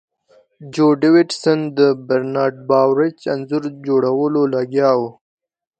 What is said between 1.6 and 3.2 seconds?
د برنارډ باروچ